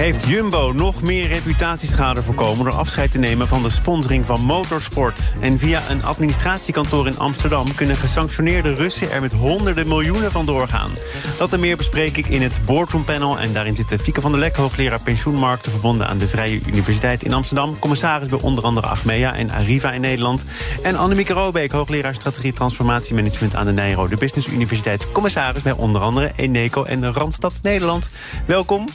[0.00, 5.32] Heeft Jumbo nog meer reputatieschade voorkomen door afscheid te nemen van de sponsoring van motorsport?
[5.40, 10.90] En via een administratiekantoor in Amsterdam kunnen gesanctioneerde Russen er met honderden miljoenen van doorgaan.
[11.38, 13.38] Dat en meer bespreek ik in het Boardroom Panel.
[13.38, 17.32] En daarin zitten Fieke van der Lek, hoogleraar pensioenmarkten verbonden aan de Vrije Universiteit in
[17.32, 17.78] Amsterdam.
[17.78, 20.44] Commissaris bij onder andere Achmea en Arriva in Nederland.
[20.82, 25.12] En Annemieke Robeek, hoogleraar strategie transformatiemanagement aan de Nijrode Business Universiteit.
[25.12, 28.10] Commissaris bij onder andere Eneco en Randstad Nederland.
[28.46, 28.88] Welkom.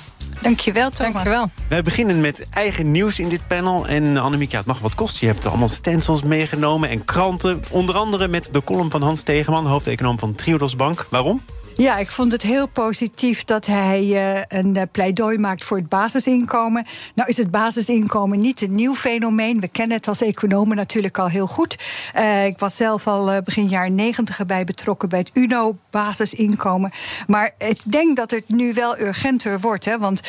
[0.45, 1.13] Dankjewel, Thomas.
[1.13, 1.49] Dankjewel.
[1.69, 3.87] Wij beginnen met eigen nieuws in dit panel.
[3.87, 5.27] En Annemiek, ja, het mag wat kosten.
[5.27, 7.63] Je hebt allemaal stencils meegenomen en kranten.
[7.69, 11.07] Onder andere met de column van Hans Tegeman, hoofdeconoom van Triodos Bank.
[11.09, 11.41] Waarom?
[11.77, 15.89] Ja, ik vond het heel positief dat hij uh, een uh, pleidooi maakt voor het
[15.89, 16.85] basisinkomen.
[17.15, 19.59] Nou is het basisinkomen niet een nieuw fenomeen.
[19.59, 21.75] We kennen het als economen natuurlijk al heel goed.
[22.15, 26.91] Uh, ik was zelf al begin jaren negentig erbij betrokken bij het UNO-basisinkomen.
[27.27, 29.85] Maar ik denk dat het nu wel urgenter wordt.
[29.85, 30.21] Hè, want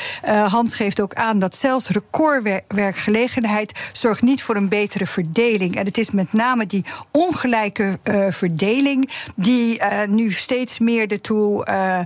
[0.48, 5.76] Hans geeft ook aan dat zelfs recordwerkgelegenheid zorgt niet voor een betere verdeling.
[5.76, 7.98] En het is met name die ongelijke
[8.30, 12.00] verdeling die nu steeds meer de uh,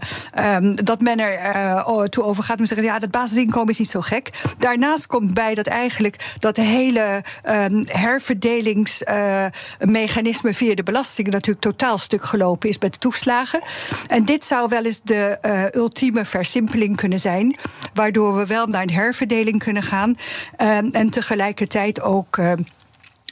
[0.56, 3.91] um, dat men er uh, toe overgaat om te zeggen: ja, dat basisinkomen is niet
[3.91, 4.31] zo gek.
[4.59, 12.25] Daarnaast komt bij dat eigenlijk dat hele um, herverdelingsmechanisme via de belastingen natuurlijk totaal stuk
[12.25, 13.61] gelopen is met de toeslagen.
[14.06, 17.56] En dit zou wel eens de uh, ultieme versimpeling kunnen zijn,
[17.94, 20.17] waardoor we wel naar een herverdeling kunnen gaan
[20.56, 22.39] um, en tegelijkertijd ook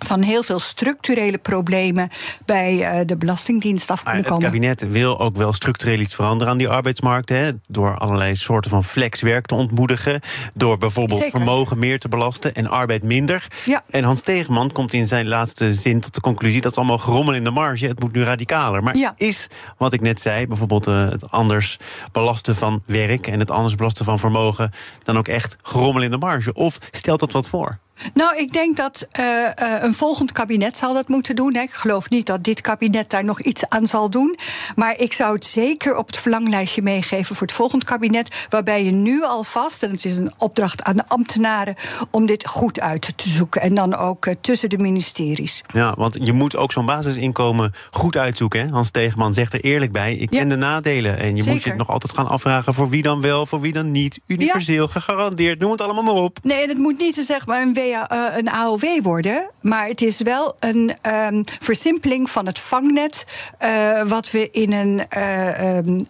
[0.06, 2.10] van heel veel structurele problemen
[2.44, 4.42] bij uh, de Belastingdienst af kunnen komen.
[4.42, 7.28] Het kabinet wil ook wel structureel iets veranderen aan die arbeidsmarkt.
[7.28, 10.20] Hè, door allerlei soorten van flexwerk te ontmoedigen.
[10.54, 11.36] Door bijvoorbeeld Zeker.
[11.36, 13.46] vermogen meer te belasten en arbeid minder.
[13.64, 13.82] Ja.
[13.90, 16.60] En Hans Tegenman komt in zijn laatste zin tot de conclusie...
[16.60, 18.82] dat is allemaal gerommel in de marge, het moet nu radicaler.
[18.82, 19.12] Maar ja.
[19.16, 21.76] is, wat ik net zei, bijvoorbeeld uh, het anders
[22.12, 23.26] belasten van werk...
[23.26, 24.70] en het anders belasten van vermogen...
[25.02, 26.52] dan ook echt gerommel in de marge?
[26.52, 27.78] Of stelt dat wat voor?
[28.14, 29.50] Nou, ik denk dat uh, uh,
[29.82, 31.54] een volgend kabinet zal dat moeten doen.
[31.54, 31.60] Hè.
[31.60, 34.36] Ik geloof niet dat dit kabinet daar nog iets aan zal doen.
[34.76, 38.46] Maar ik zou het zeker op het verlanglijstje meegeven voor het volgend kabinet.
[38.48, 41.74] Waarbij je nu alvast, en het is een opdracht aan de ambtenaren,
[42.10, 43.60] om dit goed uit te zoeken.
[43.60, 45.62] En dan ook uh, tussen de ministeries.
[45.72, 48.60] Ja, want je moet ook zo'n basisinkomen goed uitzoeken.
[48.60, 48.68] Hè?
[48.68, 51.18] Hans Tegenman zegt er eerlijk bij: ik ken de nadelen.
[51.18, 51.52] En je zeker.
[51.52, 54.20] moet je nog altijd gaan afvragen voor wie dan wel, voor wie dan niet.
[54.26, 54.92] Universeel, ja.
[54.92, 56.38] gegarandeerd, noem het allemaal maar op.
[56.42, 57.87] Nee, en het moet niet zeg maar een uh,
[58.36, 59.50] een AOW worden.
[59.60, 63.26] Maar het is wel een um, versimpeling van het vangnet.
[63.60, 66.06] Uh, wat we in een uh, um,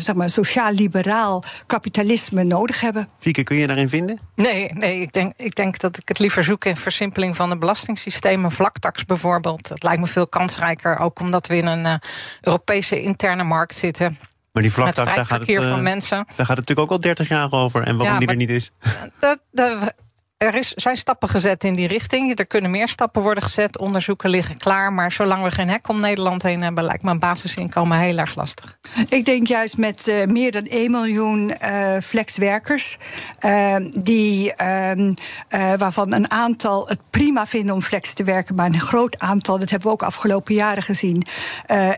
[0.00, 3.08] zeg maar sociaal-liberaal kapitalisme nodig hebben.
[3.18, 4.18] Fieke, kun je daarin vinden?
[4.34, 7.58] Nee, nee ik, denk, ik denk dat ik het liever zoek in versimpeling van het
[7.58, 8.44] belastingssysteem.
[8.44, 9.68] Een vlaktax bijvoorbeeld.
[9.68, 10.98] Dat lijkt me veel kansrijker.
[10.98, 12.00] Ook omdat we in een
[12.40, 14.18] Europese interne markt zitten.
[14.52, 16.16] Maar die vlaktax, daar gaat, het, van mensen.
[16.16, 17.82] daar gaat het natuurlijk ook al 30 jaar over.
[17.82, 18.72] En waarom ja, die er niet is?
[19.20, 19.94] Dat, dat,
[20.40, 22.38] er is, zijn stappen gezet in die richting.
[22.38, 23.78] Er kunnen meer stappen worden gezet.
[23.78, 24.92] Onderzoeken liggen klaar.
[24.92, 28.34] Maar zolang we geen hek om Nederland heen hebben, lijkt me een basisinkomen heel erg
[28.34, 28.78] lastig.
[29.08, 32.98] Ik denk juist met uh, meer dan 1 miljoen uh, flexwerkers.
[33.40, 34.52] Uh, die,
[35.78, 38.54] waarvan een aantal het prima vinden om flex te werken.
[38.54, 41.26] Maar een groot aantal, dat hebben we ook afgelopen jaren gezien.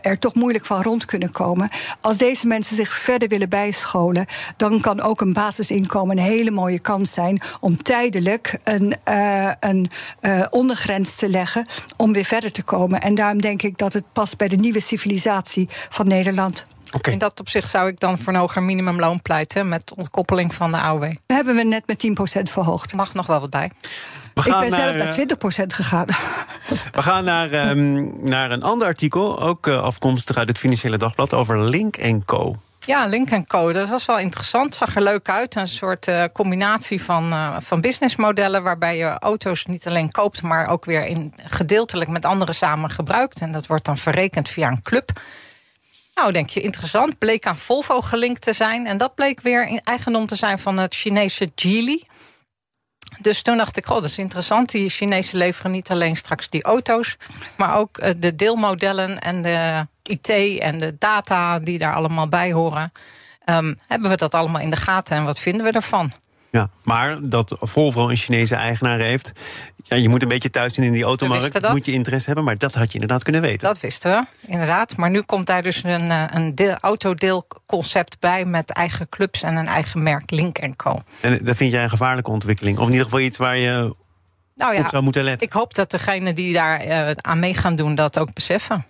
[0.01, 1.69] er toch moeilijk van rond kunnen komen.
[2.01, 4.25] Als deze mensen zich verder willen bijscholen.
[4.57, 8.31] dan kan ook een basisinkomen een hele mooie kans zijn om tijdelijk
[8.63, 9.89] een, uh, een
[10.21, 11.65] uh, ondergrens te leggen
[11.97, 13.01] om weer verder te komen.
[13.01, 16.65] En daarom denk ik dat het past bij de nieuwe civilisatie van Nederland.
[16.95, 17.13] Okay.
[17.13, 20.77] In dat opzicht zou ik dan voor een hoger minimumloon pleiten met ontkoppeling van de
[20.77, 21.01] AOW.
[21.01, 22.07] Dat hebben we net met
[22.39, 22.93] 10% verhoogd.
[22.93, 23.71] Mag nog wel wat bij.
[24.33, 26.07] We ik ben naar, zelf naar 20% gegaan.
[26.91, 31.33] We gaan naar, um, naar een ander artikel, ook uh, afkomstig uit het Financiële Dagblad,
[31.33, 32.55] over Link Co.
[32.85, 33.71] Ja, Link Co.
[33.71, 34.75] Dat was wel interessant.
[34.75, 35.55] Zag er leuk uit.
[35.55, 38.63] Een soort uh, combinatie van, uh, van businessmodellen.
[38.63, 40.41] waarbij je auto's niet alleen koopt.
[40.41, 43.41] maar ook weer in, gedeeltelijk met anderen samen gebruikt.
[43.41, 45.11] En dat wordt dan verrekend via een club.
[46.15, 47.17] Nou, denk je, interessant.
[47.17, 48.87] Bleek aan Volvo gelinkt te zijn.
[48.87, 52.03] En dat bleek weer eigendom te zijn van het Chinese Geely.
[53.19, 54.71] Dus toen dacht ik, oh, dat is interessant.
[54.71, 57.17] Die Chinezen leveren niet alleen straks die auto's,
[57.57, 62.51] maar ook uh, de deelmodellen en de IT en de data die daar allemaal bij
[62.51, 62.91] horen.
[63.45, 66.11] Um, hebben we dat allemaal in de gaten en wat vinden we ervan?
[66.51, 69.31] Ja, maar dat Volvo een Chinese eigenaar heeft.
[69.83, 71.71] Ja, je moet een beetje thuis zijn in die automarkt.
[71.71, 73.67] Moet je interesse hebben, maar dat had je inderdaad kunnen weten.
[73.67, 74.97] Dat wisten we, inderdaad.
[74.97, 79.55] Maar nu komt daar dus een, eh, een deel, autodeelconcept bij met eigen clubs en
[79.55, 81.01] een eigen merk Link Co.
[81.21, 82.77] En dat vind jij een gevaarlijke ontwikkeling?
[82.77, 83.95] Of in ieder geval iets waar je
[84.55, 85.47] nou ja, op zou moeten letten?
[85.47, 88.85] Ik hoop dat degenen die daar uh, aan mee gaan doen dat ook beseffen.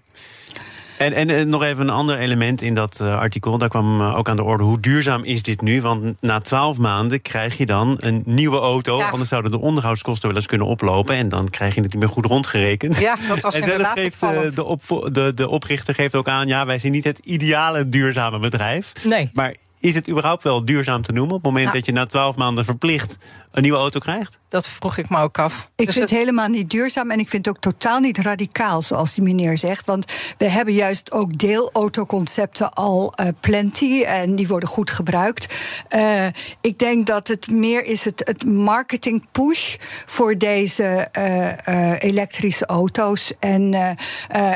[0.97, 3.57] En, en, en, nog even een ander element in dat uh, artikel.
[3.57, 4.63] Daar kwam uh, ook aan de orde.
[4.63, 5.81] Hoe duurzaam is dit nu?
[5.81, 8.97] Want na twaalf maanden krijg je dan een nieuwe auto.
[8.97, 9.09] Ja.
[9.09, 11.15] Anders zouden de onderhoudskosten wel eens kunnen oplopen.
[11.15, 12.99] En dan krijg je het niet meer goed rondgerekend.
[12.99, 14.81] Ja, dat was en zelf geeft uh, de, op,
[15.11, 16.47] de, de oprichter geeft ook aan...
[16.47, 18.91] ja, wij zijn niet het ideale duurzame bedrijf.
[19.03, 19.29] Nee.
[19.33, 21.35] Maar is het überhaupt wel duurzaam te noemen...
[21.35, 21.77] op het moment nou.
[21.77, 23.17] dat je na twaalf maanden verplicht
[23.51, 24.39] een nieuwe auto krijgt?
[24.49, 25.67] Dat vroeg ik me ook af.
[25.75, 28.81] Ik dus vind het helemaal niet duurzaam en ik vind het ook totaal niet radicaal,
[28.81, 29.85] zoals die meneer zegt.
[29.85, 35.55] Want we hebben juist ook deelautoconcepten al uh, plenty en die worden goed gebruikt.
[35.89, 36.25] Uh,
[36.61, 39.75] ik denk dat het meer is het, het marketing push
[40.05, 43.33] voor deze uh, elektrische auto's.
[43.39, 43.97] En,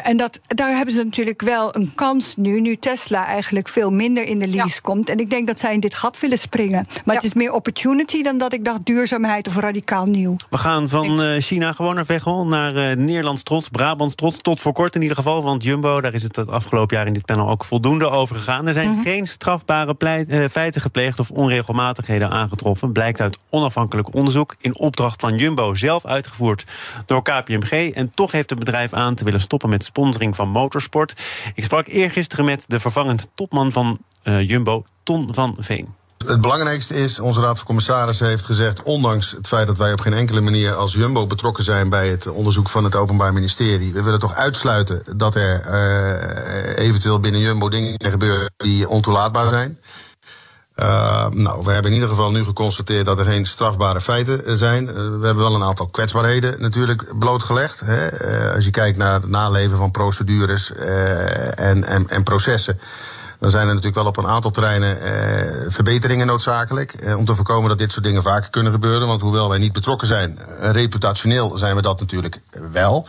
[0.04, 4.24] en dat, daar hebben ze natuurlijk wel een kans nu, nu Tesla eigenlijk veel minder
[4.24, 4.80] in de lease ja.
[4.82, 5.10] komt.
[5.18, 6.86] En ik denk dat zij in dit gat willen springen.
[7.06, 7.22] Maar ja.
[7.22, 10.36] het is meer opportunity dan dat ik dacht duurzaamheid of radicaal nieuw.
[10.50, 14.38] We gaan van uh, China gewoon naar Veghel, naar uh, Nederlands trots, Brabants trots.
[14.38, 17.14] Tot voor kort in ieder geval, want Jumbo, daar is het het afgelopen jaar in
[17.14, 18.68] dit panel ook voldoende over gegaan.
[18.68, 19.04] Er zijn mm -hmm.
[19.04, 22.92] geen strafbare pleit, uh, feiten gepleegd of onregelmatigheden aangetroffen.
[22.92, 26.66] Blijkt uit onafhankelijk onderzoek in opdracht van Jumbo zelf uitgevoerd
[27.06, 27.94] door KPMG.
[27.94, 31.14] En toch heeft het bedrijf aan te willen stoppen met sponsoring van motorsport.
[31.54, 35.96] Ik sprak eergisteren met de vervangend topman van Jumbo, Ton van Veen.
[36.26, 40.00] Het belangrijkste is, onze raad van commissarissen heeft gezegd, ondanks het feit dat wij op
[40.00, 44.02] geen enkele manier als Jumbo betrokken zijn bij het onderzoek van het Openbaar Ministerie, we
[44.02, 49.80] willen toch uitsluiten dat er uh, eventueel binnen Jumbo dingen gebeuren die ontoelaatbaar zijn.
[50.76, 54.86] Uh, nou, we hebben in ieder geval nu geconstateerd dat er geen strafbare feiten zijn.
[54.86, 57.80] We hebben wel een aantal kwetsbaarheden natuurlijk blootgelegd.
[57.80, 58.10] Hè.
[58.56, 62.80] Als je kijkt naar het naleven van procedures en, en, en processen
[63.39, 66.94] dan zijn er natuurlijk wel op een aantal terreinen eh, verbeteringen noodzakelijk.
[66.94, 69.07] Eh, om te voorkomen dat dit soort dingen vaker kunnen gebeuren.
[69.07, 72.39] Want hoewel wij niet betrokken zijn, eh, reputationeel zijn we dat natuurlijk
[72.72, 73.07] wel.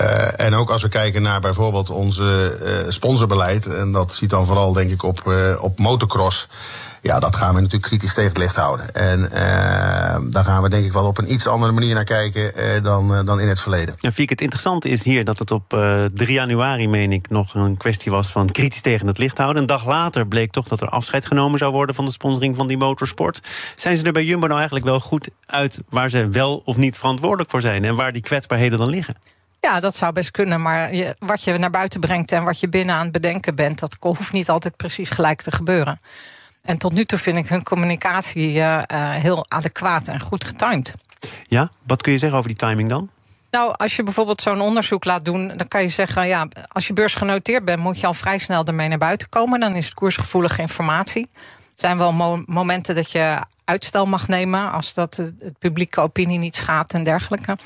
[0.00, 4.46] Uh, en ook als we kijken naar bijvoorbeeld onze uh, sponsorbeleid, en dat ziet dan
[4.46, 6.48] vooral denk ik op, uh, op motocross.
[7.06, 8.94] Ja, dat gaan we natuurlijk kritisch tegen het licht houden.
[8.94, 12.52] En uh, daar gaan we denk ik wel op een iets andere manier naar kijken
[12.56, 13.94] uh, dan, uh, dan in het verleden.
[13.98, 15.68] Ja, Fiek, het interessante is hier dat het op
[16.14, 19.60] 3 januari, meen ik, nog een kwestie was van kritisch tegen het licht houden.
[19.60, 22.66] Een dag later bleek toch dat er afscheid genomen zou worden van de sponsoring van
[22.66, 23.40] die motorsport.
[23.76, 26.98] Zijn ze er bij Jumbo nou eigenlijk wel goed uit waar ze wel of niet
[26.98, 29.16] verantwoordelijk voor zijn en waar die kwetsbaarheden dan liggen?
[29.60, 30.62] Ja, dat zou best kunnen.
[30.62, 33.78] Maar je, wat je naar buiten brengt en wat je binnen aan het bedenken bent,
[33.78, 35.98] dat hoeft niet altijd precies gelijk te gebeuren.
[36.66, 40.94] En tot nu toe vind ik hun communicatie uh, uh, heel adequaat en goed getimed.
[41.46, 43.10] Ja, wat kun je zeggen over die timing dan?
[43.50, 46.92] Nou, als je bijvoorbeeld zo'n onderzoek laat doen, dan kan je zeggen: ja, als je
[46.92, 49.60] beursgenoteerd bent, moet je al vrij snel ermee naar buiten komen.
[49.60, 51.28] Dan is het koersgevoelige informatie.
[51.32, 56.38] Er zijn wel mo momenten dat je uitstel mag nemen als dat het publieke opinie
[56.38, 57.56] niet schaadt en dergelijke.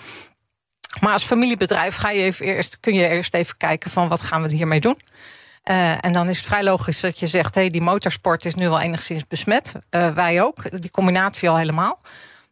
[1.01, 4.43] Maar als familiebedrijf ga je even eerst, kun je eerst even kijken van wat gaan
[4.43, 4.97] we hiermee doen.
[5.65, 8.55] Uh, en dan is het vrij logisch dat je zegt: hé, hey, die motorsport is
[8.55, 9.75] nu wel enigszins besmet.
[9.91, 12.01] Uh, wij ook, die combinatie al helemaal.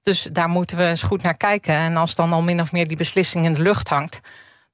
[0.02, 1.74] Dus daar moeten we eens goed naar kijken.
[1.74, 4.20] En als dan al min of meer die beslissing in de lucht hangt,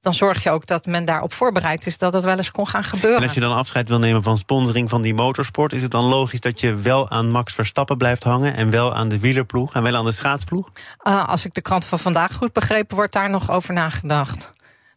[0.05, 2.83] dan zorg je ook dat men daarop voorbereid is dat het wel eens kon gaan
[2.83, 3.19] gebeuren.
[3.19, 6.03] En als je dan afscheid wil nemen van sponsoring van die motorsport, is het dan
[6.03, 9.83] logisch dat je wel aan Max Verstappen blijft hangen en wel aan de wielerploeg en
[9.83, 10.69] wel aan de schaatsploeg?
[11.03, 14.49] Uh, als ik de krant van vandaag goed begrepen, wordt daar nog over nagedacht.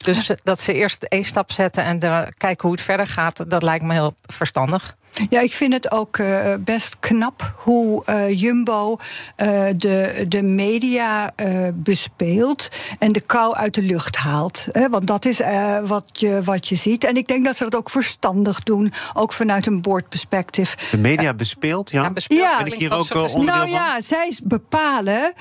[0.04, 1.98] Dus dat ze eerst één stap zetten en
[2.36, 4.96] kijken hoe het verder gaat, dat lijkt me heel verstandig.
[5.28, 8.96] Ja, ik vind het ook uh, best knap hoe uh, Jumbo
[9.36, 11.32] uh, de, de media
[11.74, 14.66] bespeelt en de kou uit de lucht haalt.
[14.72, 14.88] Hè?
[14.88, 15.40] Want dat is
[15.84, 17.04] wat, je, wat je ziet.
[17.04, 20.74] En ik denk dat ze dat ook verstandig doen, ook vanuit een boordperspectief.
[20.90, 22.02] De media bespeelt, ja?
[22.02, 22.64] Ja, bespeelt, ja.
[22.64, 24.02] Ik hier ook onderdeel Nou ja, van?
[24.02, 25.32] zij bepalen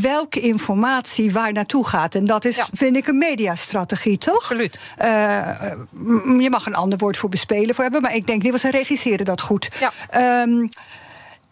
[0.00, 2.14] welke informatie waar naartoe gaat.
[2.14, 2.66] En dat is, ja.
[2.72, 4.34] vind ik, een mediastrategie, toch?
[4.34, 4.78] Absoluut.
[6.42, 8.70] je mag een ander woord voor bespelen voor hebben, maar ik denk, dit was een
[9.24, 9.68] dat goed.
[9.80, 10.42] Ja.
[10.42, 10.68] Um,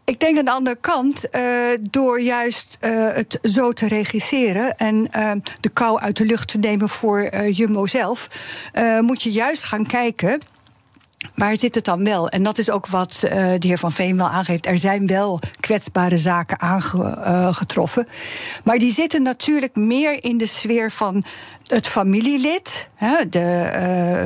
[0.04, 1.42] ik denk aan de andere kant, uh,
[1.80, 6.58] door juist uh, het zo te regisseren en uh, de kou uit de lucht te
[6.58, 8.28] nemen voor Jumbo zelf,
[9.00, 10.40] moet je juist gaan kijken.
[11.34, 12.28] Waar zit het dan wel?
[12.28, 14.66] En dat is ook wat de heer Van Veen wel aangeeft.
[14.66, 18.06] Er zijn wel kwetsbare zaken aangetroffen.
[18.64, 21.24] maar die zitten natuurlijk meer in de sfeer van
[21.66, 22.86] het familielid,
[23.30, 23.70] de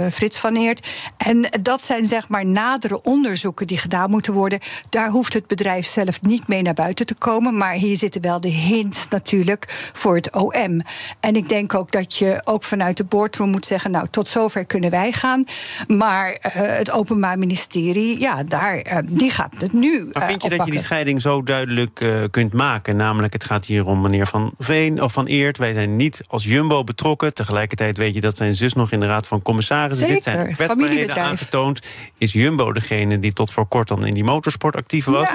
[0.04, 0.88] uh, Frits van Eert.
[1.16, 4.59] En dat zijn zeg maar nadere onderzoeken die gedaan moeten worden.
[4.88, 7.57] Daar hoeft het bedrijf zelf niet mee naar buiten te komen.
[7.57, 10.83] Maar hier zitten wel de hints natuurlijk voor het OM.
[11.21, 14.64] En ik denk ook dat je ook vanuit de boardroom moet zeggen: Nou, tot zover
[14.64, 15.45] kunnen wij gaan.
[15.87, 19.90] Maar uh, het Openbaar Ministerie, ja, daar, uh, die gaat het nu.
[19.90, 20.59] Maar vind je oppakken.
[20.59, 22.97] dat je die scheiding zo duidelijk kunt maken?
[22.97, 25.59] Namelijk, het gaat hier om meneer Van Veen of Van Eert.
[25.59, 27.35] Wij zijn niet als Jumbo betrokken.
[27.35, 30.23] Tegelijkertijd weet je dat zijn zus nog in de Raad van Commissarissen zit.
[30.23, 31.80] Zijn kwetsbaarheden aangetoond.
[32.18, 35.28] Is Jumbo degene die tot voor kort dan in die motorsport actief was?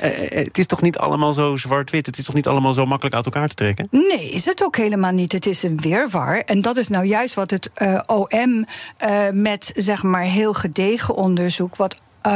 [0.00, 0.08] Ja.
[0.08, 2.06] Uh, het is toch niet allemaal zo zwart-wit?
[2.06, 3.88] Het is toch niet allemaal zo makkelijk uit elkaar te trekken?
[3.90, 5.32] Nee, is het ook helemaal niet.
[5.32, 6.38] Het is een weerwar.
[6.38, 8.66] En dat is nou juist wat het uh, OM
[9.06, 11.76] uh, met zeg maar heel gedegen onderzoek...
[11.76, 11.96] wat
[12.26, 12.32] uh,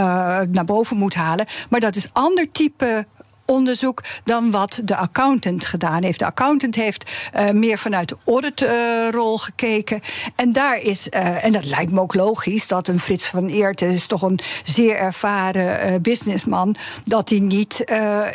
[0.51, 1.47] naar boven moet halen.
[1.71, 3.07] Maar dat is ander type
[3.49, 6.19] onderzoek dan wat de accountant gedaan heeft.
[6.19, 10.01] De accountant heeft uh, meer vanuit de auditrol uh, gekeken.
[10.37, 13.83] En daar is, uh, en dat lijkt me ook logisch, dat een Frits van Eert
[13.83, 17.85] is toch een zeer ervaren businessman, dat hij niet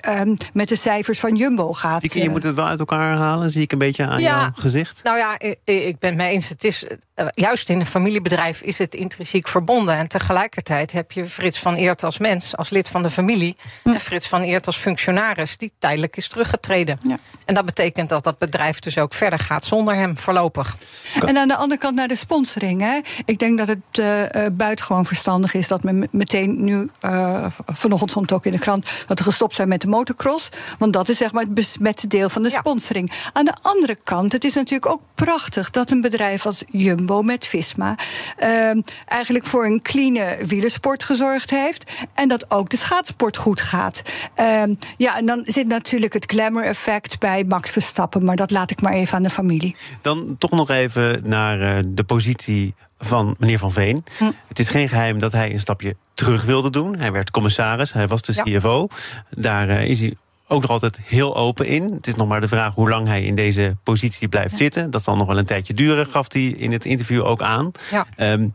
[0.08, 2.02] um, met de cijfers van Jumbo gaat.
[2.02, 4.50] Dieke, je moet het wel uit elkaar halen, zie ik een beetje aan ja, jouw
[4.54, 5.04] gezicht.
[5.04, 6.50] Nou ja, ik, ik ben het mee eens.
[6.50, 6.86] Het is,
[7.30, 9.96] juist in een familiebedrijf is het intrinsiek verbonden.
[9.96, 13.90] En tegelijkertijd heb je Frits van Eert als mens, als lid van de familie, hm.
[13.90, 17.00] en Frits van Eert als functionaris die tijdelijk is teruggetreden.
[17.08, 17.18] Ja.
[17.46, 20.78] En dat betekent dat dat bedrijf dus ook verder gaat zonder hem voorlopig.
[21.26, 22.82] En aan de andere kant naar de sponsoring.
[22.82, 23.00] Hè.
[23.26, 28.32] Ik denk dat het uh, buitengewoon verstandig is dat men meteen nu, uh, vanochtend stond
[28.32, 30.50] ook in de krant, dat we gestopt zijn met de motocross.
[30.80, 32.60] Want dat is zeg maar het besmette deel van de ja.
[32.60, 33.12] sponsoring.
[33.34, 37.46] Aan de andere kant, het is natuurlijk ook prachtig dat een bedrijf als Jumbo met
[37.46, 37.96] Visma
[38.40, 38.72] uh,
[39.06, 41.92] eigenlijk voor een clean wielersport gezorgd heeft.
[42.14, 44.02] En dat ook de schaatsport goed gaat.
[44.36, 48.26] Ehm, ja, en dan zit natuurlijk het glamour-effect bij Max Verstappen.
[48.26, 49.76] Maar dat laat ik maar even aan de familie.
[50.02, 54.04] Dan toch nog even naar uh, de positie van meneer Van Veen.
[54.18, 54.32] Hm.
[54.48, 56.98] Het is geen geheim dat hij een stapje terug wilde doen.
[56.98, 58.60] Hij werd commissaris, hij was de ja.
[58.60, 58.88] CFO.
[59.30, 60.16] Daar uh, is hij
[60.48, 61.84] ook nog altijd heel open in.
[61.84, 64.58] Het is nog maar de vraag hoe lang hij in deze positie blijft ja.
[64.58, 64.92] zitten.
[64.92, 67.72] Dat zal nog wel een tijdje duren, gaf hij in het interview ook aan.
[67.92, 68.06] Ja.
[68.18, 68.54] Um,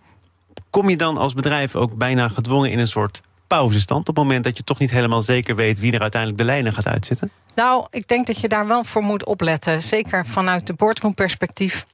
[0.71, 4.09] kom je dan als bedrijf ook bijna gedwongen in een soort pauzestand...
[4.09, 5.81] op het moment dat je toch niet helemaal zeker weet...
[5.81, 7.31] wie er uiteindelijk de lijnen gaat uitzetten?
[7.55, 9.83] Nou, ik denk dat je daar wel voor moet opletten.
[9.83, 11.87] Zeker vanuit de boardroom-perspectief.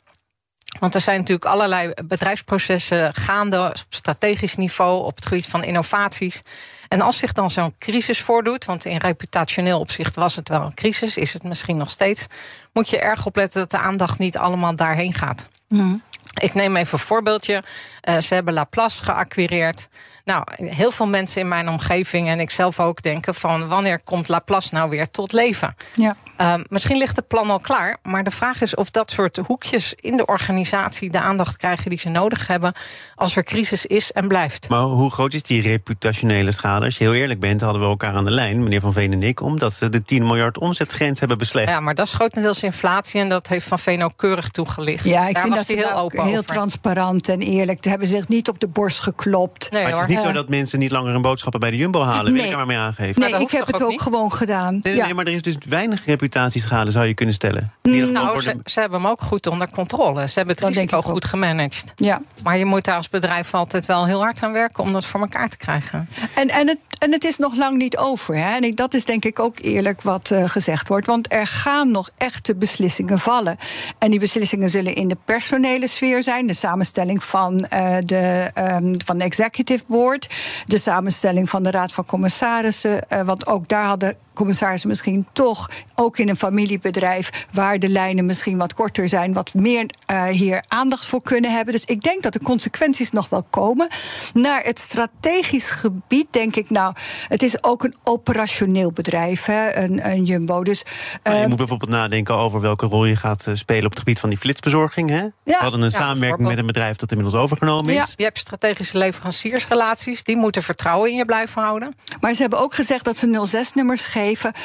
[0.78, 6.42] Want er zijn natuurlijk allerlei bedrijfsprocessen gaande op strategisch niveau, op het gebied van innovaties.
[6.88, 10.74] En als zich dan zo'n crisis voordoet, want in reputationeel opzicht was het wel een
[10.74, 12.26] crisis, is het misschien nog steeds,
[12.72, 15.48] moet je erg opletten dat de aandacht niet allemaal daarheen gaat.
[15.68, 16.02] Mm.
[16.40, 17.62] Ik neem even een voorbeeldje.
[18.08, 19.88] Uh, ze hebben Laplace geacquireerd.
[20.24, 24.28] Nou, heel veel mensen in mijn omgeving en ik zelf ook denken van wanneer komt
[24.28, 25.76] Laplace nou weer tot leven?
[25.94, 26.16] Ja.
[26.40, 29.94] Uh, misschien ligt het plan al klaar, maar de vraag is of dat soort hoekjes
[29.96, 32.74] in de organisatie de aandacht krijgen die ze nodig hebben
[33.14, 34.68] als er crisis is en blijft.
[34.68, 36.84] Maar hoe groot is die reputationele schade?
[36.84, 39.22] Als je heel eerlijk bent, hadden we elkaar aan de lijn, meneer Van Veen en
[39.22, 41.68] ik, omdat ze de 10 miljard omzetgrens hebben beslecht.
[41.68, 45.04] Ja, maar dat is grotendeels inflatie en dat heeft Van Veen ook keurig toegelicht.
[45.04, 46.44] Ja, ik Daar vind was dat hij heel open heel over.
[46.44, 47.78] transparant en eerlijk.
[47.82, 49.70] Ze hebben zich niet op de borst geklopt.
[49.70, 51.76] Nee, maar het is niet zo Eh, dat mensen niet langer hun boodschappen bij de
[51.76, 52.32] Jumbo halen.
[52.32, 53.20] Wil ik er maar mee aangeven.
[53.20, 54.80] Nee, ik heb het ook gewoon gedaan.
[54.82, 55.04] Nee, ja.
[55.04, 57.72] nee, maar er is dus weinig reputatieschade, zou je kunnen stellen.
[57.82, 60.28] Nou, ze, de- ze hebben hem ook goed onder controle.
[60.28, 61.12] Ze hebben het Dat risico ik ook.
[61.12, 61.92] goed gemanaged.
[61.96, 62.20] ja.
[62.42, 65.20] Maar je moet daar als bedrijf altijd wel heel hard aan werken om dat voor
[65.20, 66.08] elkaar te krijgen.
[66.34, 68.36] En, en, het, en het is nog lang niet over.
[68.36, 68.54] Hè?
[68.56, 71.06] En ik, dat is denk ik ook eerlijk wat eh, gezegd wordt.
[71.06, 73.56] Want er gaan nog echte beslissingen vallen.
[73.98, 76.46] En die beslissingen zullen in de personele sfeer zijn.
[76.46, 80.34] De samenstelling van, eh, de, ehm, van de executive board.
[80.66, 83.08] De samenstelling van de raad van commissarissen.
[83.08, 85.70] Eh, want ook daar hadden commissarissen misschien toch...
[85.94, 89.32] ook in een familiebedrijf waar de lijnen misschien wat korter zijn...
[89.32, 91.74] wat meer eh, hier aandacht voor kunnen hebben.
[91.74, 93.88] Dus ik denk dat de consequenties nog wel komen.
[94.32, 96.70] Naar het strategisch gebied denk ik...
[96.70, 96.94] nou,
[97.28, 100.62] het is ook een operationeel bedrijf, hè, een, een Jumbo.
[100.64, 100.82] Dus,
[101.22, 103.98] Maar je eh, moet bijvoorbeeld nadenken over welke rol je gaat eh, spelen op het
[103.98, 105.10] gebied van die flitsbezorging.
[105.10, 105.26] Hè?
[105.44, 108.12] We hadden een ja, samenwerking met een bedrijf dat inmiddels overgenomen is.
[108.16, 110.22] Je hebt strategische leveranciersrelaties.
[110.22, 111.94] Die moeten vertrouwen in je blijven houden.
[112.20, 114.23] Maar ze hebben ook gezegd dat ze 06-nummers geven...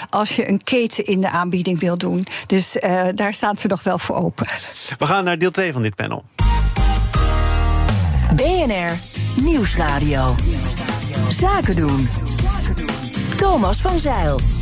[0.09, 2.25] als je een keten in de aanbieding wil doen.
[2.47, 4.47] Dus eh, daar staan ze nog wel voor open.
[4.97, 6.23] We gaan naar deel 2 van dit panel.
[8.35, 8.91] BNR
[9.41, 10.35] Nieuwsradio.
[11.29, 12.09] Zaken doen.
[13.35, 14.58] Thomas van Zeil.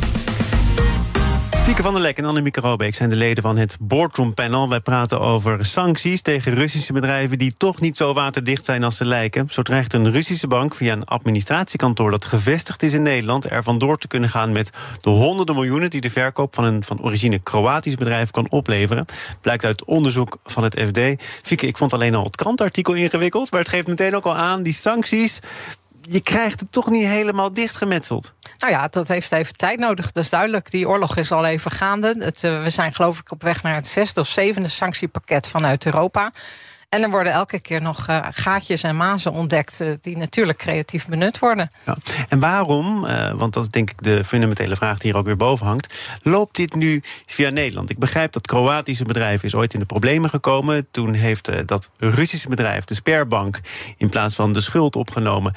[1.68, 4.68] Fieke van der Lek en Annemieke Robeek zijn de leden van het Boardroom Panel.
[4.68, 7.38] Wij praten over sancties tegen Russische bedrijven...
[7.38, 9.46] die toch niet zo waterdicht zijn als ze lijken.
[9.50, 12.10] Zo dreigt een Russische bank via een administratiekantoor...
[12.10, 14.52] dat gevestigd is in Nederland er vandoor te kunnen gaan...
[14.52, 14.70] met
[15.00, 19.04] de honderden miljoenen die de verkoop van een van origine Kroatisch bedrijf kan opleveren.
[19.40, 21.24] Blijkt uit onderzoek van het FD.
[21.42, 23.50] Fieke, ik vond alleen al het krantartikel ingewikkeld...
[23.50, 25.40] maar het geeft meteen ook al aan, die sancties
[26.08, 28.34] je krijgt het toch niet helemaal dichtgemetseld.
[28.58, 30.12] Nou ja, dat heeft even tijd nodig.
[30.12, 30.70] Dat is duidelijk.
[30.70, 32.14] Die oorlog is al even gaande.
[32.18, 35.86] Het, uh, we zijn geloof ik op weg naar het zesde of zevende sanctiepakket vanuit
[35.86, 36.32] Europa.
[36.88, 39.80] En er worden elke keer nog uh, gaatjes en mazen ontdekt...
[39.80, 41.70] Uh, die natuurlijk creatief benut worden.
[41.86, 41.96] Ja.
[42.28, 44.98] En waarom, uh, want dat is denk ik de fundamentele vraag...
[44.98, 47.90] die hier ook weer boven hangt, loopt dit nu via Nederland?
[47.90, 50.86] Ik begrijp dat Kroatische bedrijf is ooit in de problemen gekomen.
[50.90, 53.60] Toen heeft dat Russische bedrijf, de Sperbank...
[53.96, 55.54] in plaats van de schuld opgenomen,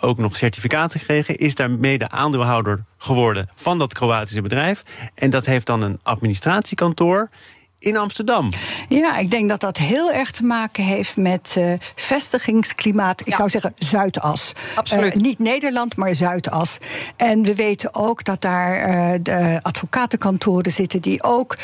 [0.00, 1.36] ook nog certificaten gekregen.
[1.36, 4.82] Is daarmee de aandeelhouder geworden van dat Kroatische bedrijf.
[5.14, 7.28] En dat heeft dan een administratiekantoor
[7.80, 8.50] in Amsterdam.
[8.88, 13.20] Ja, ik denk dat dat heel erg te maken heeft met uh, vestigingsklimaat.
[13.20, 13.36] Ik ja.
[13.36, 14.52] zou zeggen Zuidas.
[14.74, 15.16] Absoluut.
[15.16, 16.78] Uh, niet Nederland, maar Zuidas.
[17.16, 21.56] En we weten ook dat daar uh, de advocatenkantoren zitten die ook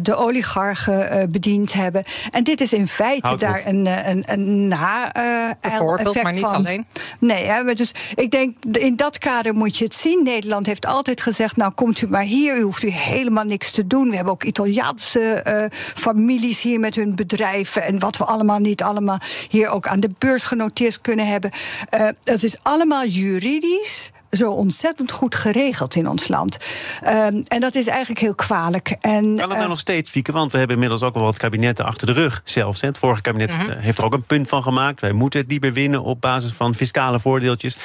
[0.00, 2.04] de oligarchen bediend hebben.
[2.30, 5.12] En dit is in feite Houd daar een, een, een na
[5.60, 6.54] Bijvoorbeeld, maar niet van.
[6.54, 6.86] alleen.
[7.18, 10.22] Nee, hè, dus ik denk in dat kader moet je het zien.
[10.22, 13.86] Nederland heeft altijd gezegd: nou komt u maar hier, u hoeft u helemaal niks te
[13.86, 14.08] doen.
[14.08, 18.82] We hebben ook Italiaanse uh, families hier met hun bedrijven en wat we allemaal niet
[18.82, 19.18] allemaal
[19.48, 21.50] hier ook aan de beurs genoteerd kunnen hebben.
[21.90, 26.58] Uh, het is allemaal juridisch zo ontzettend goed geregeld in ons land.
[27.06, 28.96] Um, en dat is eigenlijk heel kwalijk.
[29.00, 30.32] En, kan het nou nog steeds, Fieke?
[30.32, 32.80] Want we hebben inmiddels ook wel wat kabinetten achter de rug zelfs.
[32.80, 32.88] Hè.
[32.88, 33.70] Het vorige kabinet -hmm.
[33.70, 35.00] heeft er ook een punt van gemaakt.
[35.00, 37.76] Wij moeten het niet meer winnen op basis van fiscale voordeeltjes.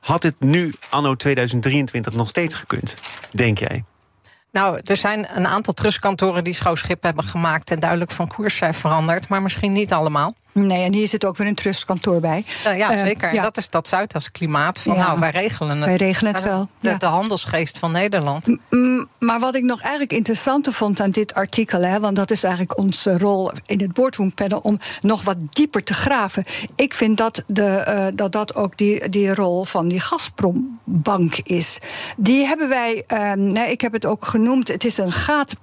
[0.00, 2.94] Had het nu, anno 2023, nog steeds gekund,
[3.30, 3.84] denk jij?
[4.52, 8.74] Nou, er zijn een aantal trustkantoren die schouwschip hebben gemaakt en duidelijk van koers zijn
[8.74, 10.34] veranderd, maar misschien niet allemaal.
[10.52, 12.44] Nee, en hier zit ook weer een trustkantoor bij.
[12.66, 13.28] Uh, ja, zeker.
[13.28, 13.42] Uh, ja.
[13.42, 14.78] Dat is dat Zuidas klimaat.
[14.78, 15.06] Van ja.
[15.06, 15.86] nou, wij regelen het.
[15.86, 16.68] Wij regelen het wel.
[16.80, 16.96] De, ja.
[16.96, 18.46] de handelsgeest van Nederland.
[18.70, 21.82] M maar wat ik nog eigenlijk interessanter vond aan dit artikel...
[21.82, 24.58] Hè, want dat is eigenlijk onze rol in het boardroom panel...
[24.58, 26.44] om nog wat dieper te graven.
[26.76, 31.78] Ik vind dat de, uh, dat, dat ook die, die rol van die Gazprombank is.
[32.16, 33.04] Die hebben wij...
[33.36, 34.68] nee, ik heb het ook genoemd.
[34.68, 35.54] Het is een gaat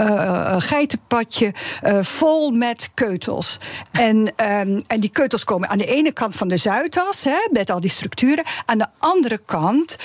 [0.00, 3.58] uh, een geitenpadje uh, vol met keutels.
[3.92, 7.70] En, um, en die keutels komen aan de ene kant van de Zuidas, hè, met
[7.70, 9.96] al die structuren, aan de andere kant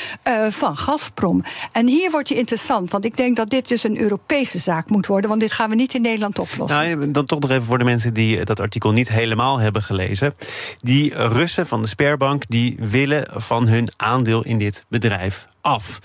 [0.49, 1.43] van Gazprom.
[1.71, 5.07] En hier wordt het interessant, want ik denk dat dit dus een Europese zaak moet
[5.07, 6.97] worden, want dit gaan we niet in Nederland oplossen.
[6.97, 10.33] Nou, dan toch nog even voor de mensen die dat artikel niet helemaal hebben gelezen.
[10.77, 15.99] Die Russen van de Sperbank die willen van hun aandeel in dit bedrijf af.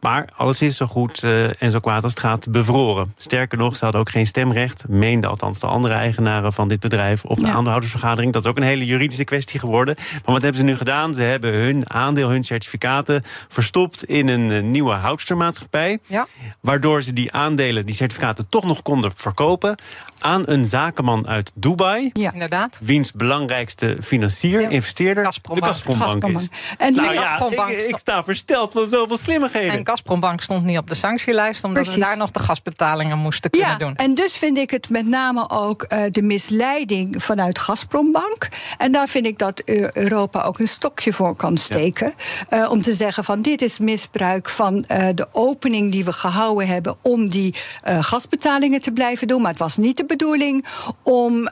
[0.00, 3.14] Maar alles is zo goed uh, en zo kwaad als het gaat bevroren.
[3.16, 4.84] Sterker nog, ze hadden ook geen stemrecht.
[4.88, 7.52] Meenden althans de andere eigenaren van dit bedrijf op de ja.
[7.52, 8.32] aandeelhoudersvergadering.
[8.32, 9.94] Dat is ook een hele juridische kwestie geworden.
[9.96, 11.14] Maar wat hebben ze nu gedaan?
[11.14, 15.98] Ze hebben hun aandeel, hun certificaten verstopt in een uh, nieuwe houdstermaatschappij.
[16.06, 16.26] Ja.
[16.60, 19.78] Waardoor ze die aandelen, die certificaten toch nog konden verkopen
[20.18, 22.10] aan een zakenman uit Dubai.
[22.12, 22.80] Ja, inderdaad.
[22.82, 26.48] Wiens belangrijkste financier, investeerder, de Gazprombank is.
[26.78, 29.78] En nou ja, ik, ik sta versteld van zo zoveel slimmigheden.
[29.78, 31.64] En Gazprombank stond niet op de sanctielijst...
[31.64, 32.02] omdat Precies.
[32.02, 33.94] we daar nog de gasbetalingen moesten kunnen ja, doen.
[33.96, 38.48] En dus vind ik het met name ook uh, de misleiding vanuit Gazprombank.
[38.78, 42.14] En daar vind ik dat Europa ook een stokje voor kan steken.
[42.50, 42.62] Ja.
[42.62, 46.68] Uh, om te zeggen van dit is misbruik van uh, de opening die we gehouden
[46.68, 46.96] hebben...
[47.02, 47.54] om die
[48.00, 49.42] gasbetalingen te blijven doen.
[49.42, 50.66] Maar het was niet de bedoeling
[51.02, 51.48] om um,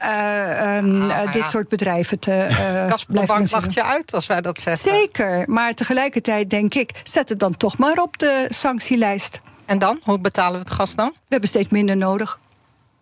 [1.10, 1.48] ah, dit ja.
[1.48, 2.46] soort bedrijven te
[2.90, 4.92] Gazprombank lacht je uit als wij dat zeggen.
[4.92, 6.90] Zeker, maar tegelijkertijd denk ik...
[7.02, 9.40] zet het dan toch maar op de sanctielijst.
[9.64, 10.00] En dan?
[10.04, 11.08] Hoe betalen we het gas dan?
[11.08, 12.38] We hebben steeds minder nodig.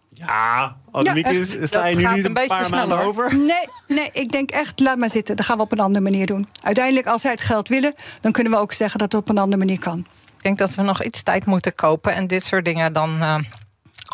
[0.09, 3.37] Ja, Annemieke, ja, sta je nu niet een, een paar maanden over?
[3.37, 5.37] Nee, nee, ik denk echt, laat maar zitten.
[5.37, 6.49] Dat gaan we op een andere manier doen.
[6.63, 7.95] Uiteindelijk, als zij het geld willen...
[8.21, 9.99] dan kunnen we ook zeggen dat het op een andere manier kan.
[10.37, 12.15] Ik denk dat we nog iets tijd moeten kopen...
[12.15, 13.39] en dit soort dingen dan uh,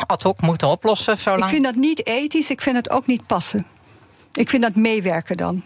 [0.07, 1.17] ad hoc moeten oplossen.
[1.17, 1.43] Zolang...
[1.43, 3.65] Ik vind dat niet ethisch, ik vind het ook niet passen.
[4.33, 5.63] Ik vind dat meewerken dan.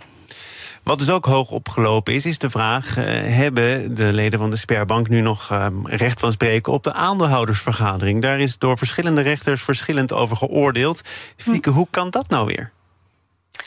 [0.83, 4.55] Wat dus ook hoog opgelopen is, is de vraag: uh, hebben de leden van de
[4.55, 8.21] Sperbank nu nog uh, recht van spreken op de aandeelhoudersvergadering?
[8.21, 11.01] Daar is door verschillende rechters verschillend over geoordeeld.
[11.37, 11.75] Fieke, hm.
[11.75, 12.71] hoe kan dat nou weer?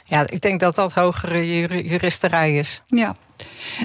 [0.04, 1.46] Ja, ik denk dat dat hogere
[1.86, 2.82] juristerij is.
[2.86, 3.16] Ja.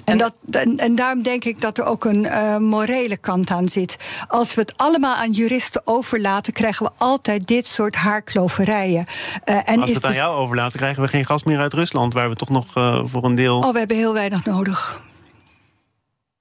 [0.06, 3.68] En, dat, en, en, daarom denk ik dat er ook een uh, morele kant aan
[3.68, 3.98] zit.
[4.28, 9.06] Als we het allemaal aan juristen overlaten, krijgen we altijd dit soort haarkloverijen.
[9.46, 12.14] Uh, en Als we het aan jou overlaten, krijgen we geen gas meer uit Rusland,
[12.14, 13.58] waar we toch nog uh, voor een deel.
[13.58, 15.02] Oh, we hebben heel weinig nodig.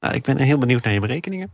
[0.01, 1.53] Nou, ik ben heel benieuwd naar je berekeningen.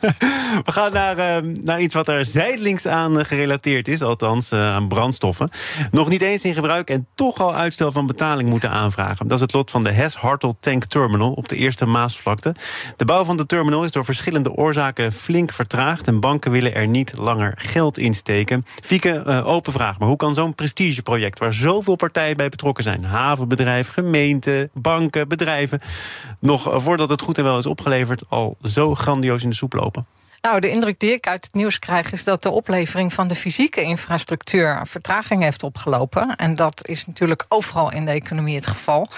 [0.64, 4.74] We gaan naar, uh, naar iets wat er zijdelings aan uh, gerelateerd is, althans uh,
[4.74, 5.50] aan brandstoffen.
[5.90, 9.26] Nog niet eens in gebruik en toch al uitstel van betaling moeten aanvragen.
[9.26, 12.54] Dat is het lot van de Hes Hartel Tank Terminal op de Eerste Maasvlakte.
[12.96, 16.88] De bouw van de terminal is door verschillende oorzaken flink vertraagd en banken willen er
[16.88, 18.64] niet langer geld in steken.
[18.82, 23.88] Fieke, open vraag, maar hoe kan zo'n prestigeproject waar zoveel partijen bij betrokken zijn, havenbedrijf,
[23.88, 25.80] gemeente, banken, bedrijven,
[26.40, 29.72] nog voordat het goed en wel is opgezet, opgeleverd al zo grandioos in de soep
[29.72, 30.06] lopen?
[30.40, 33.34] Nou, de indruk die ik uit het nieuws krijg is dat de oplevering van de
[33.34, 36.36] fysieke infrastructuur vertraging heeft opgelopen.
[36.36, 39.08] En dat is natuurlijk overal in de economie het geval.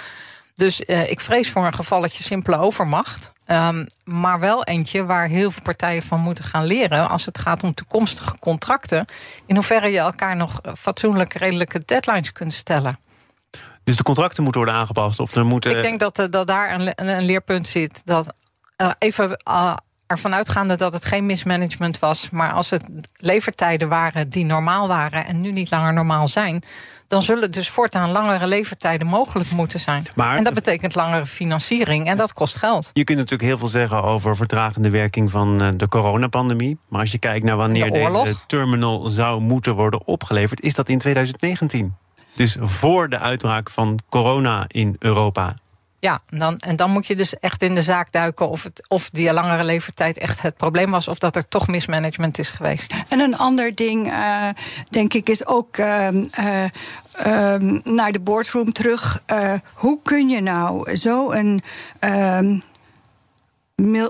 [0.54, 3.32] Dus uh, ik vrees voor een gevalletje simpele overmacht.
[3.46, 7.62] Um, maar wel eentje waar heel veel partijen van moeten gaan leren als het gaat
[7.62, 9.04] om toekomstige contracten.
[9.46, 12.98] In hoeverre je elkaar nog fatsoenlijk redelijke deadlines kunt stellen.
[13.84, 15.20] Dus de contracten moeten worden aangepast?
[15.20, 15.76] Of er moeten...
[15.76, 18.02] Ik denk dat, uh, dat daar een, een leerpunt zit.
[18.04, 18.32] Dat
[18.82, 19.74] uh, even uh,
[20.06, 25.26] ervan uitgaande dat het geen mismanagement was, maar als het levertijden waren die normaal waren
[25.26, 26.64] en nu niet langer normaal zijn,
[27.12, 30.04] dan zullen dus voortaan langere levertijden mogelijk moeten zijn.
[30.14, 32.90] Maar, en dat betekent langere financiering en dat kost geld.
[32.92, 36.78] Je kunt natuurlijk heel veel zeggen over vertragende werking van uh, de coronapandemie.
[36.88, 40.88] Maar als je kijkt naar wanneer de deze terminal zou moeten worden opgeleverd, is dat
[40.88, 41.96] in 2019.
[42.34, 45.54] Dus voor de uitbraak van corona in Europa.
[46.02, 49.10] Ja, dan, en dan moet je dus echt in de zaak duiken of, het, of
[49.10, 52.94] die langere levertijd echt het probleem was, of dat er toch mismanagement is geweest.
[53.08, 54.48] En een ander ding, uh,
[54.90, 56.64] denk ik, is ook uh, uh,
[57.82, 59.22] naar de boardroom terug.
[59.74, 61.62] hoe kun je nou zo een
[61.98, 62.58] ehm,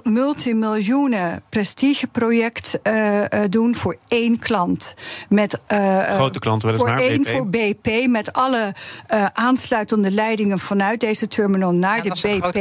[0.03, 4.95] multimiljoenen prestigeproject uh, doen voor één klant.
[5.29, 8.75] Met, uh, Grote klant weliswaar, voor één voor BP, met alle
[9.09, 12.57] uh, aansluitende leidingen vanuit deze terminal naar ja, de BP.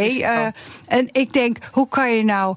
[0.87, 2.55] en ik denk, hoe kan je nou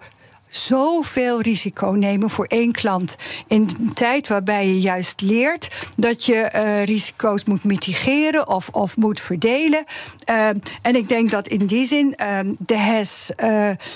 [0.57, 3.17] zoveel risico nemen voor één klant.
[3.47, 8.97] In een tijd waarbij je juist leert dat je uh, risico's moet mitigeren of, of
[8.97, 9.85] moet verdelen.
[10.31, 10.49] Uh,
[10.83, 13.31] en ik denk dat in die zin uh, de HES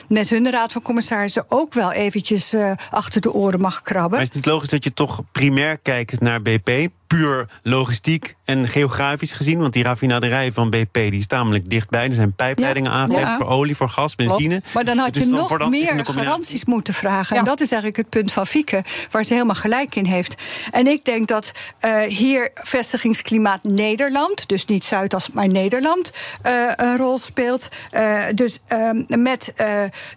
[0.08, 2.54] met hun raad van commissarissen ook wel eventjes
[2.90, 4.10] achter de oren mag krabben.
[4.10, 6.88] Maar is het niet logisch dat je toch primair kijkt naar BP?
[7.08, 9.60] Puur logistiek en geografisch gezien.
[9.60, 12.04] Want die raffinaderij van BP die is tamelijk dichtbij.
[12.04, 13.36] Er zijn pijpleidingen ja, aangelegd ja.
[13.36, 14.62] voor olie, voor gas, benzine.
[14.74, 17.34] Maar dan had je dus nog meer garanties moeten vragen.
[17.34, 17.40] Ja.
[17.40, 20.42] En dat is eigenlijk het punt van Fieke, waar ze helemaal gelijk in heeft.
[20.70, 26.10] En ik denk dat uh, hier vestigingsklimaat Nederland, dus niet Zuidas, maar Nederland,
[26.46, 27.68] uh, een rol speelt.
[27.92, 28.58] Uh, dus
[29.06, 29.52] met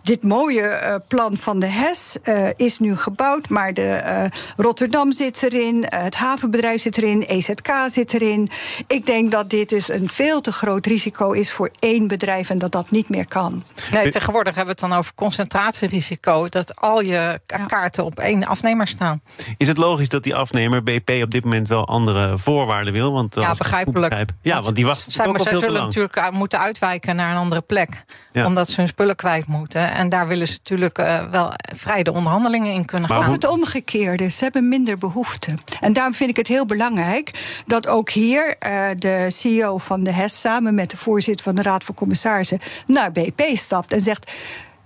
[0.03, 2.17] dit mooie plan van de HES
[2.55, 8.49] is nu gebouwd, maar de Rotterdam zit erin, het havenbedrijf zit erin, EZK zit erin.
[8.87, 12.57] Ik denk dat dit dus een veel te groot risico is voor één bedrijf en
[12.57, 13.63] dat dat niet meer kan.
[13.91, 16.49] Nee, tegenwoordig hebben we het dan over concentratierisico.
[16.49, 19.21] Dat al je kaarten op één afnemer staan.
[19.57, 23.13] Is het logisch dat die afnemer BP op dit moment wel andere voorwaarden wil?
[23.13, 24.09] Want ja, begrijpelijk.
[24.09, 27.37] Begrijp, ja, want die wacht zij, ook maar zij zullen natuurlijk moeten uitwijken naar een
[27.37, 28.03] andere plek.
[28.31, 28.45] Ja.
[28.45, 29.91] Omdat ze hun spullen kwijt moeten.
[29.91, 33.27] En daar willen ze natuurlijk uh, wel vrij de onderhandelingen in kunnen maar gaan.
[33.27, 34.29] Maar het omgekeerde.
[34.29, 35.53] Ze hebben minder behoefte.
[35.79, 37.31] En daarom vind ik het heel belangrijk
[37.65, 41.61] dat ook hier uh, de CEO van de HES samen met de voorzitter van de
[41.61, 44.31] Raad van Commissarissen naar BP stapt en zegt.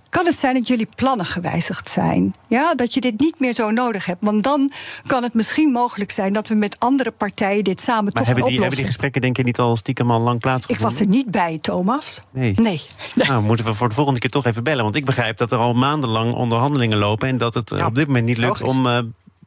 [0.08, 2.34] Kan het zijn dat jullie plannen gewijzigd zijn?
[2.48, 4.24] Ja, dat je dit niet meer zo nodig hebt.
[4.24, 4.70] Want dan
[5.06, 8.44] kan het misschien mogelijk zijn dat we met andere partijen dit samen maar toch hebben
[8.44, 10.88] die, hebben die gesprekken denk je niet al stiekem al lang plaatsgevonden?
[10.88, 12.20] Ik was er niet bij, Thomas.
[12.32, 12.54] Nee.
[12.60, 12.82] nee.
[13.14, 14.84] Nou, moeten we voor de volgende keer toch even bellen.
[14.84, 17.28] Want ik begrijp dat er al maandenlang onderhandelingen lopen...
[17.28, 18.76] en dat het ja, op dit moment niet lukt logisch.
[18.76, 18.98] om uh,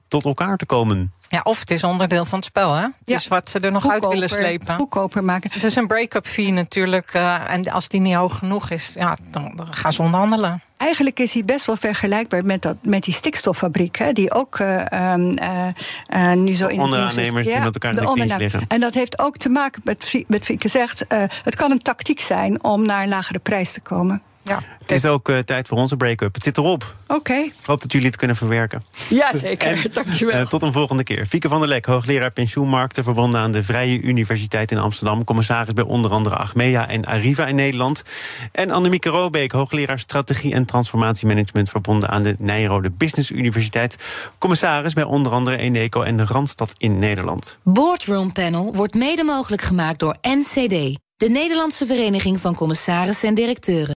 [0.09, 1.13] tot elkaar te komen.
[1.27, 2.81] Ja, of het is onderdeel van het spel, hè?
[2.81, 3.15] Het ja.
[3.15, 4.75] is wat ze er nog goedkoper, uit willen slepen.
[4.75, 5.51] Goedkoper maken.
[5.53, 7.13] Het is een break-up fee natuurlijk.
[7.15, 10.63] Uh, en als die niet hoog genoeg is, ja, dan, dan gaan ze onderhandelen.
[10.77, 14.85] Eigenlijk is hij best wel vergelijkbaar met, dat, met die stikstoffabriek, hè, die ook uh,
[14.93, 18.61] uh, nu zo in de onderaannemers die met elkaar in de clinch liggen.
[18.67, 21.05] En dat heeft ook te maken met, met wie gezegd,
[21.43, 24.21] het kan een tactiek zijn om naar een lagere prijs te komen.
[24.49, 24.59] Ja.
[24.79, 26.33] Het is ook uh, tijd voor onze break-up.
[26.33, 26.95] Het zit erop.
[27.07, 27.19] Oké.
[27.19, 27.43] Okay.
[27.43, 28.83] Ik hoop dat jullie het kunnen verwerken.
[29.09, 29.67] Ja, zeker.
[29.69, 30.39] En, Dankjewel.
[30.39, 31.25] Uh, tot een volgende keer.
[31.25, 33.03] Fieke van der Lek, hoogleraar pensioenmarkten...
[33.03, 35.23] verbonden aan de Vrije Universiteit in Amsterdam.
[35.23, 38.03] Commissaris bij onder andere Achmea en Arriva in Nederland.
[38.51, 41.69] En Annemieke Robeek, hoogleraar strategie en transformatiemanagement...
[41.69, 43.95] verbonden aan de Nijrode Business Universiteit.
[44.37, 47.57] Commissaris bij onder andere Eneco en de Randstad in Nederland.
[47.63, 50.97] Boardroom Panel wordt mede mogelijk gemaakt door NCD...
[51.17, 53.97] de Nederlandse Vereniging van Commissarissen en Directeuren.